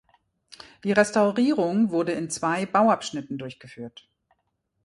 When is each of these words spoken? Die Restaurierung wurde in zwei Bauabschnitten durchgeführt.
Die 0.83 0.93
Restaurierung 0.93 1.91
wurde 1.91 2.13
in 2.13 2.31
zwei 2.31 2.65
Bauabschnitten 2.65 3.37
durchgeführt. 3.37 4.09